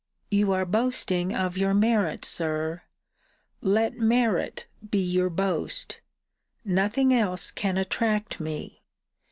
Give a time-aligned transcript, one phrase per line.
[0.31, 2.81] You are boasting of your merits, Sir:
[3.61, 5.99] let merit be your boast;
[6.65, 8.81] nothing else can attract me.